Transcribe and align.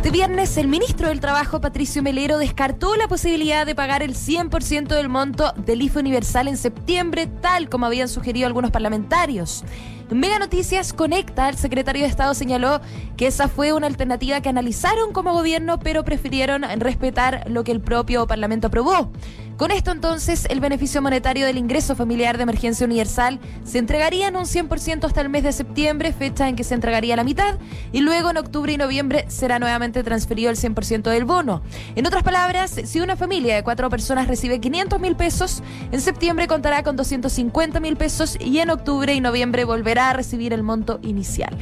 Este 0.00 0.12
viernes, 0.12 0.56
el 0.56 0.66
ministro 0.66 1.08
del 1.08 1.20
Trabajo, 1.20 1.60
Patricio 1.60 2.02
Melero, 2.02 2.38
descartó 2.38 2.96
la 2.96 3.06
posibilidad 3.06 3.66
de 3.66 3.74
pagar 3.74 4.02
el 4.02 4.14
100% 4.14 4.86
del 4.86 5.10
monto 5.10 5.52
del 5.58 5.82
IFE 5.82 5.98
universal 5.98 6.48
en 6.48 6.56
septiembre, 6.56 7.26
tal 7.26 7.68
como 7.68 7.84
habían 7.84 8.08
sugerido 8.08 8.46
algunos 8.46 8.70
parlamentarios. 8.70 9.62
Mega 10.10 10.40
Noticias 10.40 10.92
Conecta, 10.92 11.48
el 11.48 11.56
secretario 11.56 12.02
de 12.02 12.08
Estado 12.08 12.34
señaló 12.34 12.80
que 13.16 13.28
esa 13.28 13.46
fue 13.46 13.72
una 13.72 13.86
alternativa 13.86 14.40
que 14.40 14.48
analizaron 14.48 15.12
como 15.12 15.32
gobierno, 15.32 15.78
pero 15.78 16.04
prefirieron 16.04 16.62
respetar 16.80 17.44
lo 17.48 17.62
que 17.62 17.70
el 17.70 17.80
propio 17.80 18.26
Parlamento 18.26 18.66
aprobó. 18.66 19.12
Con 19.56 19.70
esto 19.72 19.92
entonces, 19.92 20.46
el 20.48 20.58
beneficio 20.58 21.02
monetario 21.02 21.44
del 21.44 21.58
ingreso 21.58 21.94
familiar 21.94 22.38
de 22.38 22.44
emergencia 22.44 22.86
universal 22.86 23.38
se 23.62 23.76
entregaría 23.76 24.28
en 24.28 24.36
un 24.36 24.46
100% 24.46 25.04
hasta 25.04 25.20
el 25.20 25.28
mes 25.28 25.42
de 25.42 25.52
septiembre, 25.52 26.14
fecha 26.14 26.48
en 26.48 26.56
que 26.56 26.64
se 26.64 26.74
entregaría 26.74 27.14
la 27.14 27.24
mitad, 27.24 27.58
y 27.92 28.00
luego 28.00 28.30
en 28.30 28.38
octubre 28.38 28.72
y 28.72 28.78
noviembre 28.78 29.26
será 29.28 29.58
nuevamente 29.58 30.02
transferido 30.02 30.50
el 30.50 30.56
100% 30.56 31.10
del 31.10 31.26
bono. 31.26 31.60
En 31.94 32.06
otras 32.06 32.22
palabras, 32.22 32.74
si 32.84 33.00
una 33.00 33.16
familia 33.16 33.54
de 33.54 33.62
cuatro 33.62 33.90
personas 33.90 34.28
recibe 34.28 34.60
500 34.60 34.98
mil 34.98 35.14
pesos, 35.14 35.62
en 35.92 36.00
septiembre 36.00 36.46
contará 36.46 36.82
con 36.82 36.96
250 36.96 37.80
mil 37.80 37.98
pesos 37.98 38.38
y 38.40 38.60
en 38.60 38.70
octubre 38.70 39.12
y 39.12 39.20
noviembre 39.20 39.66
volverá 39.66 39.99
a 40.08 40.12
recibir 40.14 40.52
el 40.52 40.62
monto 40.62 40.98
inicial. 41.02 41.54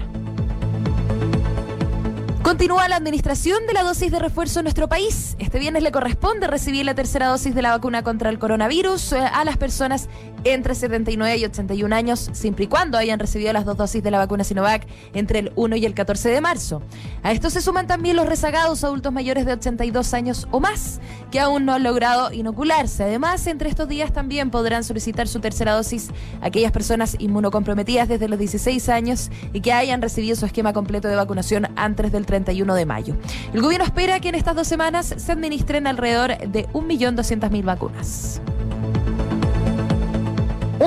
Continúa 2.48 2.88
la 2.88 2.96
administración 2.96 3.66
de 3.66 3.74
la 3.74 3.82
dosis 3.82 4.10
de 4.10 4.18
refuerzo 4.18 4.60
en 4.60 4.64
nuestro 4.64 4.88
país. 4.88 5.36
Este 5.38 5.58
viernes 5.58 5.82
le 5.82 5.92
corresponde 5.92 6.46
recibir 6.46 6.86
la 6.86 6.94
tercera 6.94 7.26
dosis 7.26 7.54
de 7.54 7.60
la 7.60 7.72
vacuna 7.72 8.02
contra 8.02 8.30
el 8.30 8.38
coronavirus 8.38 9.12
eh, 9.12 9.18
a 9.18 9.44
las 9.44 9.58
personas 9.58 10.08
entre 10.44 10.74
79 10.74 11.36
y 11.36 11.44
81 11.44 11.94
años, 11.94 12.30
siempre 12.32 12.64
y 12.64 12.68
cuando 12.68 12.96
hayan 12.96 13.18
recibido 13.18 13.52
las 13.52 13.66
dos 13.66 13.76
dosis 13.76 14.02
de 14.02 14.10
la 14.10 14.16
vacuna 14.16 14.44
Sinovac 14.44 14.86
entre 15.12 15.40
el 15.40 15.52
1 15.56 15.76
y 15.76 15.84
el 15.84 15.92
14 15.92 16.30
de 16.30 16.40
marzo. 16.40 16.80
A 17.22 17.32
esto 17.32 17.50
se 17.50 17.60
suman 17.60 17.86
también 17.86 18.16
los 18.16 18.26
rezagados 18.26 18.82
adultos 18.82 19.12
mayores 19.12 19.44
de 19.44 19.52
82 19.52 20.14
años 20.14 20.48
o 20.50 20.58
más, 20.58 21.00
que 21.30 21.40
aún 21.40 21.66
no 21.66 21.74
han 21.74 21.82
logrado 21.82 22.32
inocularse. 22.32 23.04
Además, 23.04 23.46
entre 23.46 23.68
estos 23.68 23.88
días 23.88 24.14
también 24.14 24.50
podrán 24.50 24.84
solicitar 24.84 25.28
su 25.28 25.40
tercera 25.40 25.74
dosis 25.74 26.08
aquellas 26.40 26.72
personas 26.72 27.16
inmunocomprometidas 27.18 28.08
desde 28.08 28.26
los 28.26 28.38
16 28.38 28.88
años 28.88 29.30
y 29.52 29.60
que 29.60 29.74
hayan 29.74 30.00
recibido 30.00 30.34
su 30.34 30.46
esquema 30.46 30.72
completo 30.72 31.08
de 31.08 31.16
vacunación 31.16 31.68
antes 31.76 32.10
del 32.10 32.24
31 32.44 32.74
de 32.74 32.86
mayo. 32.86 33.16
El 33.52 33.60
gobierno 33.60 33.84
espera 33.84 34.20
que 34.20 34.28
en 34.28 34.34
estas 34.34 34.54
dos 34.54 34.66
semanas 34.66 35.14
se 35.16 35.32
administren 35.32 35.86
alrededor 35.86 36.38
de 36.38 36.68
1.200.000 36.68 37.64
vacunas. 37.64 38.40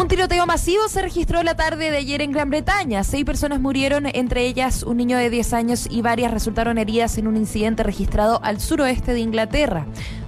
Un 0.02 0.08
tiroteo 0.08 0.48
masivo 0.48 0.88
se 0.88 1.00
registró 1.00 1.44
la 1.44 1.56
tarde 1.56 1.92
de 1.92 1.98
ayer 1.98 2.24
en 2.24 2.32
Gran 2.32 2.50
Bretaña. 2.50 3.04
Seis 3.04 3.24
personas 3.24 3.62
murieron, 3.62 4.08
entre 4.08 4.48
ellas 4.48 4.82
un 4.82 4.98
niño 4.98 5.16
de 5.16 5.30
10 5.30 5.54
años 5.54 5.88
y 5.92 6.02
varias 6.02 6.32
resultaron 6.32 6.80
heridas 6.80 7.20
en 7.20 7.28
un 7.28 7.38
incidente 7.38 7.84
registrado 7.84 8.40
al 8.44 8.60
suroeste 8.60 9.14
de 9.14 9.20
Inglaterra. 9.20 9.86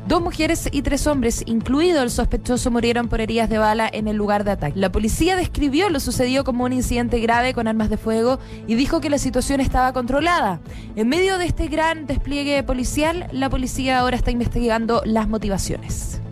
Dos 0.08 0.22
mujeres 0.22 0.70
y 0.72 0.84
tres 0.84 1.08
hombres, 1.08 1.42
incluido 1.48 2.04
el 2.04 2.12
sospechoso, 2.12 2.70
murieron 2.70 3.08
por 3.08 3.20
heridas 3.20 3.50
de 3.50 3.58
bala 3.58 3.90
en 3.92 4.08
el 4.08 4.16
lugar 4.16 4.44
de 4.44 4.52
ataque. 4.52 4.78
La 4.80 4.92
policía 4.92 5.36
describió 5.36 5.90
lo 5.90 6.00
sucedido 6.00 6.44
como 6.44 6.66
un 6.66 6.74
incidente 6.74 7.20
grave 7.20 7.56
con 7.56 7.68
armas 7.68 7.90
de 7.90 7.98
fuego 7.98 8.38
y 8.68 8.76
dijo 8.76 9.02
que 9.02 9.10
la 9.10 9.18
situación 9.18 9.60
estaba 9.60 9.92
controlada. 9.92 10.60
En 10.96 11.10
medio 11.10 11.40
de 11.40 11.46
este 11.46 11.68
gran 11.68 12.06
despliegue 12.06 12.62
policial, 12.62 13.28
la 13.32 13.50
policía 13.50 13.98
ahora 13.98 14.18
está 14.18 14.30
investigando 14.30 15.02
las 15.04 15.28
motivaciones. 15.28 16.23